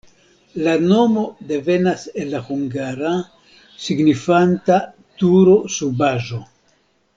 La 0.67 0.71
nomo 0.85 1.25
devenas 1.51 2.05
el 2.23 2.31
la 2.35 2.39
hungara, 2.47 3.13
signifanta 3.89 4.79
turo-subaĵo. 5.23 6.45